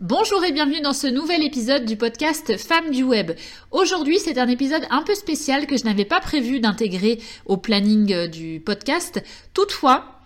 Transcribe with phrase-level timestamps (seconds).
[0.00, 3.32] Bonjour et bienvenue dans ce nouvel épisode du podcast Femmes du Web.
[3.70, 8.10] Aujourd'hui, c'est un épisode un peu spécial que je n'avais pas prévu d'intégrer au planning
[8.14, 9.22] euh, du podcast.
[9.52, 10.22] Toutefois,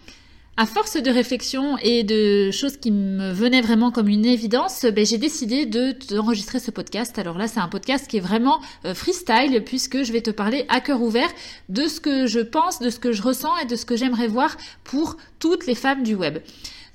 [0.57, 5.05] à force de réflexion et de choses qui me venaient vraiment comme une évidence, ben,
[5.05, 7.19] j'ai décidé de d'enregistrer ce podcast.
[7.19, 10.67] Alors là, c'est un podcast qui est vraiment euh, freestyle puisque je vais te parler
[10.69, 11.31] à cœur ouvert
[11.69, 14.29] de ce que je pense, de ce que je ressens et de ce que j'aimerais
[14.29, 16.39] voir pour toutes les femmes du web.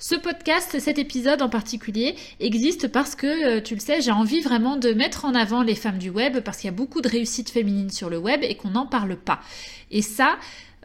[0.02, 4.40] Ce podcast, cet épisode en particulier, existe parce que, euh, tu le sais, j'ai envie
[4.40, 7.10] vraiment de mettre en avant les femmes du web parce qu'il y a beaucoup de
[7.10, 9.42] réussites féminines sur le web et qu'on n'en parle pas.
[9.92, 10.38] Et ça,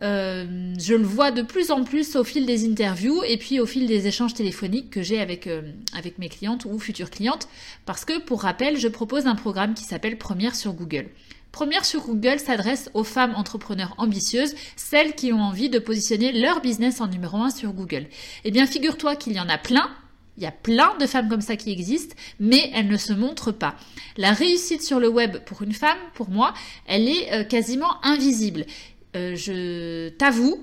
[0.02, 3.66] euh, je le vois de plus en plus au fil des interviews et puis au
[3.66, 5.62] fil des échanges téléphoniques que j'ai avec, euh,
[5.96, 7.46] avec mes clientes ou futures clientes.
[7.86, 11.06] Parce que, pour rappel, je propose un programme qui s'appelle Première sur Google.
[11.54, 16.60] Première sur Google s'adresse aux femmes entrepreneurs ambitieuses, celles qui ont envie de positionner leur
[16.60, 18.08] business en numéro 1 sur Google.
[18.42, 19.88] Eh bien, figure-toi qu'il y en a plein,
[20.36, 23.52] il y a plein de femmes comme ça qui existent, mais elles ne se montrent
[23.52, 23.76] pas.
[24.16, 26.54] La réussite sur le web pour une femme, pour moi,
[26.88, 28.66] elle est euh, quasiment invisible.
[29.14, 30.58] Euh, je t'avoue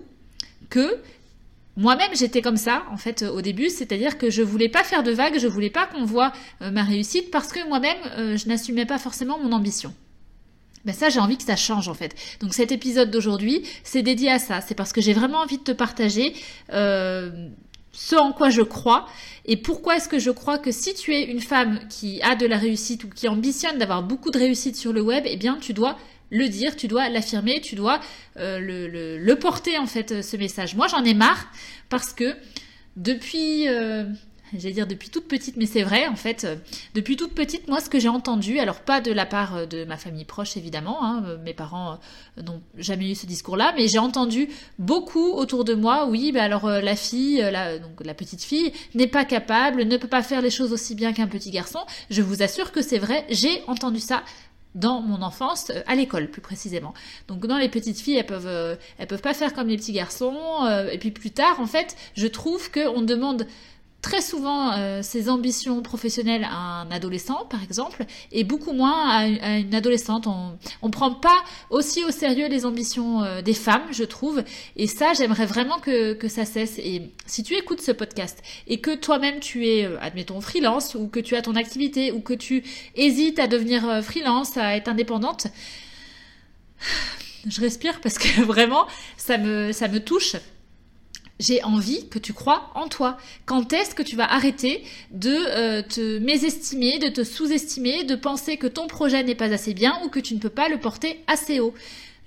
[0.69, 0.97] que
[1.77, 5.11] moi-même, j'étais comme ça, en fait, au début, c'est-à-dire que je voulais pas faire de
[5.11, 8.97] vagues, je voulais pas qu'on voit euh, ma réussite parce que moi-même, je n'assumais pas
[8.97, 9.93] forcément mon ambition.
[10.85, 12.15] Ben ça, j'ai envie que ça change en fait.
[12.39, 14.61] Donc cet épisode d'aujourd'hui, c'est dédié à ça.
[14.61, 16.33] C'est parce que j'ai vraiment envie de te partager
[16.73, 17.49] euh,
[17.91, 19.07] ce en quoi je crois
[19.45, 22.45] et pourquoi est-ce que je crois que si tu es une femme qui a de
[22.45, 25.73] la réussite ou qui ambitionne d'avoir beaucoup de réussite sur le web, eh bien tu
[25.73, 25.97] dois
[26.29, 27.99] le dire, tu dois l'affirmer, tu dois
[28.37, 30.75] euh, le, porter en fait ce message.
[30.75, 31.51] Moi j'en ai marre
[31.89, 32.35] parce que
[32.95, 34.05] depuis euh,
[34.57, 36.43] j'allais dire depuis toute petite, mais c'est vrai en fait.
[36.43, 36.55] Euh,
[36.93, 39.85] depuis toute petite, moi, ce que j'ai entendu, alors pas de la part euh, de
[39.85, 41.99] ma famille proche évidemment, hein, euh, mes parents
[42.41, 46.69] n'ont jamais eu ce discours-là, mais j'ai entendu beaucoup autour de moi, oui, bah alors
[46.69, 50.49] la fille, la, donc la petite fille, n'est pas capable, ne peut pas faire les
[50.49, 51.79] choses aussi bien qu'un petit garçon.
[52.09, 54.23] Je vous assure que c'est vrai, j'ai entendu ça
[54.73, 56.93] dans mon enfance à l'école plus précisément.
[57.27, 60.37] Donc dans les petites filles, elles peuvent elles peuvent pas faire comme les petits garçons
[60.91, 63.45] et puis plus tard en fait, je trouve que on demande
[64.01, 69.57] très souvent euh, ses ambitions professionnelles à un adolescent, par exemple, et beaucoup moins à,
[69.59, 70.27] une adolescente.
[70.27, 74.43] On ne prend pas aussi au sérieux les ambitions euh, des femmes, je trouve.
[74.75, 76.79] Et ça, j'aimerais vraiment que, que ça cesse.
[76.79, 81.07] Et si tu écoutes ce podcast et que toi-même tu es, euh, admettons, freelance, ou
[81.07, 82.63] que tu as ton activité, ou que tu
[82.95, 85.47] hésites à devenir freelance, à être indépendante,
[87.47, 88.87] je respire parce que vraiment,
[89.17, 90.35] ça me, ça me touche
[91.41, 93.17] j'ai envie que tu crois en toi.
[93.45, 98.57] Quand est-ce que tu vas arrêter de euh, te mésestimer, de te sous-estimer, de penser
[98.57, 101.19] que ton projet n'est pas assez bien ou que tu ne peux pas le porter
[101.27, 101.73] assez haut?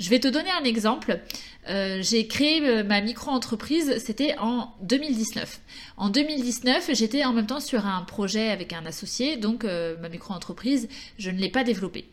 [0.01, 1.21] Je vais te donner un exemple.
[1.69, 5.61] Euh, j'ai créé euh, ma micro-entreprise, c'était en 2019.
[5.97, 10.89] En 2019, j'étais en même temps sur un projet avec un associé, donc ma micro-entreprise,
[11.19, 12.07] je ne l'ai pas développée.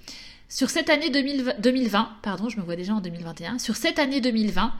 [0.48, 4.72] Sur cette année 2020, pardon, je me vois déjà en 2021, sur cette année 2020,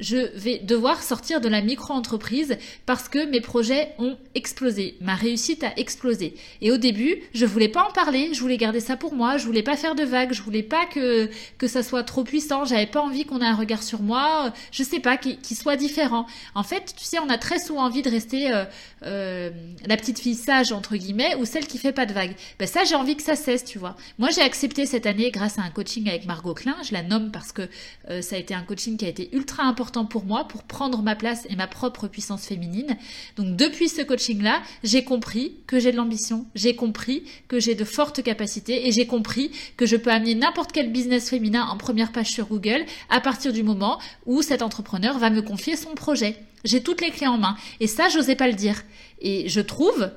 [0.00, 4.96] je vais devoir sortir de la micro-entreprise parce que mes projets ont explosé.
[5.00, 6.34] Ma réussite a explosé.
[6.60, 9.46] Et au début, je voulais pas en parler, je voulais garder ça pour moi, je
[9.46, 12.86] voulais pas faire de vagues, je voulais pas que, que ça soit trop puissant, j'avais
[12.86, 16.26] pas envie qu'on ait un regard sur moi, je sais pas, qu'il soit différent.
[16.54, 18.64] En fait, tu sais, on a très souvent envie de rester euh,
[19.04, 19.50] euh,
[19.86, 22.34] la petite fille sage, entre guillemets, ou celle qui fait pas de vagues.
[22.58, 23.96] Ben ça, j'ai envie que ça cesse, tu vois.
[24.18, 27.30] Moi, j'ai accepté cette année grâce à un coaching avec Margot Klein, je la nomme
[27.30, 27.62] parce que
[28.10, 31.02] euh, ça a été un coaching qui a été ultra important pour moi pour prendre
[31.02, 32.96] ma place et ma propre puissance féminine.
[33.36, 37.84] Donc depuis ce coaching-là, j'ai compris que j'ai de l'ambition, j'ai compris que j'ai de
[37.84, 42.12] fortes capacités et j'ai compris que je peux amener n'importe quel business féminin en première
[42.12, 46.36] page sur Google à partir du moment où cet entrepreneur va me confier son projet.
[46.64, 48.82] J'ai toutes les clés en main et ça, j'osais pas le dire.
[49.20, 50.10] Et je trouve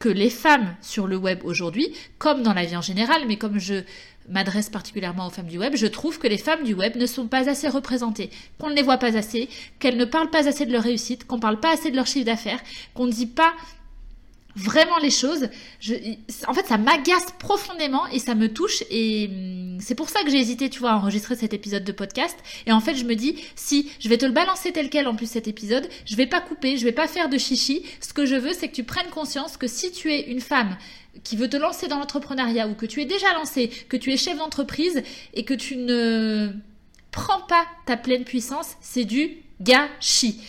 [0.00, 3.60] que les femmes sur le web aujourd'hui, comme dans la vie en général, mais comme
[3.60, 3.84] je
[4.28, 7.28] m'adresse particulièrement aux femmes du web, je trouve que les femmes du web ne sont
[7.28, 9.48] pas assez représentées, qu'on ne les voit pas assez,
[9.78, 12.06] qu'elles ne parlent pas assez de leur réussite, qu'on ne parle pas assez de leur
[12.06, 12.60] chiffre d'affaires,
[12.94, 13.52] qu'on ne dit pas
[14.60, 15.48] vraiment les choses.
[15.80, 15.94] Je,
[16.46, 20.30] en fait, ça m'agace profondément et ça me touche et hum, c'est pour ça que
[20.30, 22.36] j'ai hésité, tu vois, à enregistrer cet épisode de podcast.
[22.66, 25.16] Et en fait, je me dis, si je vais te le balancer tel quel en
[25.16, 27.84] plus cet épisode, je vais pas couper, je vais pas faire de chichi.
[28.00, 30.76] Ce que je veux, c'est que tu prennes conscience que si tu es une femme
[31.24, 34.16] qui veut te lancer dans l'entrepreneuriat ou que tu es déjà lancé, que tu es
[34.16, 35.02] chef d'entreprise
[35.34, 36.52] et que tu ne
[37.10, 40.40] prends pas ta pleine puissance, c'est du gâchis.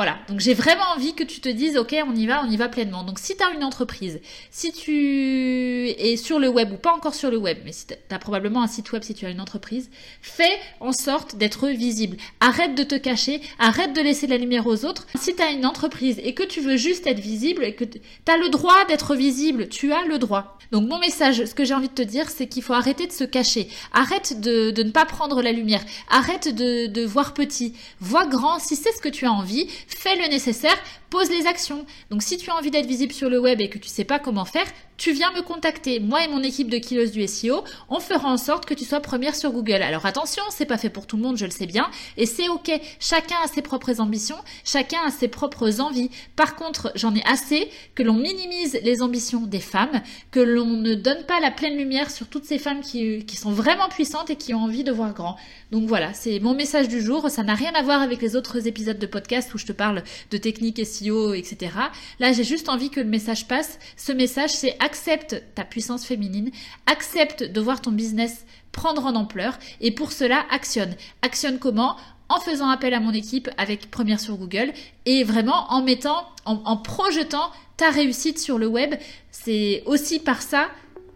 [0.00, 2.56] Voilà, donc j'ai vraiment envie que tu te dises, ok, on y va, on y
[2.56, 3.04] va pleinement.
[3.04, 4.18] Donc si tu as une entreprise,
[4.50, 7.94] si tu es sur le web ou pas encore sur le web, mais si tu
[8.08, 9.90] as probablement un site web si tu as une entreprise,
[10.22, 12.16] fais en sorte d'être visible.
[12.40, 15.06] Arrête de te cacher, arrête de laisser la lumière aux autres.
[15.16, 18.00] Si tu as une entreprise et que tu veux juste être visible et que tu
[18.26, 20.56] as le droit d'être visible, tu as le droit.
[20.72, 23.12] Donc mon message, ce que j'ai envie de te dire, c'est qu'il faut arrêter de
[23.12, 23.68] se cacher.
[23.92, 25.84] Arrête de, ne pas prendre la lumière.
[26.08, 27.74] Arrête de voir petit.
[28.00, 30.76] Vois grand si c'est ce que tu as envie fais le nécessaire,
[31.10, 31.84] pose les actions.
[32.10, 34.18] Donc si tu as envie d'être visible sur le web et que tu sais pas
[34.18, 34.66] comment faire,
[34.96, 35.98] tu viens me contacter.
[35.98, 39.00] Moi et mon équipe de Kilos du SEO, on fera en sorte que tu sois
[39.00, 39.82] première sur Google.
[39.82, 42.50] Alors attention, c'est pas fait pour tout le monde, je le sais bien, et c'est
[42.50, 42.70] ok.
[43.00, 46.10] Chacun a ses propres ambitions, chacun a ses propres envies.
[46.36, 50.94] Par contre, j'en ai assez que l'on minimise les ambitions des femmes, que l'on ne
[50.94, 54.36] donne pas la pleine lumière sur toutes ces femmes qui, qui sont vraiment puissantes et
[54.36, 55.36] qui ont envie de voir grand.
[55.72, 57.30] Donc voilà, c'est mon message du jour.
[57.30, 60.36] Ça n'a rien à voir avec les autres épisodes de podcast où je parle de
[60.36, 61.72] techniques SEO, etc.
[62.18, 63.78] Là, j'ai juste envie que le message passe.
[63.96, 66.50] Ce message, c'est accepte ta puissance féminine,
[66.86, 70.94] accepte de voir ton business prendre en ampleur et pour cela, actionne.
[71.22, 71.96] Actionne comment?
[72.28, 74.72] En faisant appel à mon équipe avec Première sur Google
[75.04, 78.94] et vraiment en mettant, en projetant ta réussite sur le web.
[79.32, 80.68] C'est aussi par ça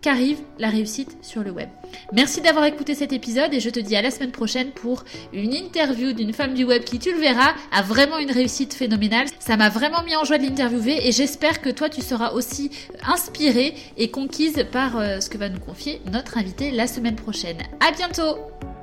[0.05, 1.71] qu'arrive la réussite sur le web.
[2.13, 5.03] Merci d'avoir écouté cet épisode et je te dis à la semaine prochaine pour
[5.33, 9.29] une interview d'une femme du web qui, tu le verras, a vraiment une réussite phénoménale.
[9.39, 12.71] Ça m'a vraiment mis en joie de l'interviewer et j'espère que toi tu seras aussi
[13.03, 17.63] inspirée et conquise par euh, ce que va nous confier notre invité la semaine prochaine.
[17.81, 18.74] À bientôt!